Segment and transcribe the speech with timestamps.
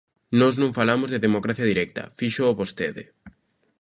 [0.39, 3.03] Nós non falamos de democracia directa, fíxoo vostede.